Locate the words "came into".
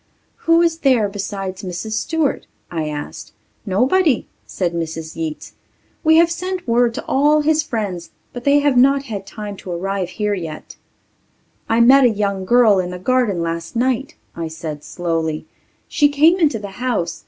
16.09-16.57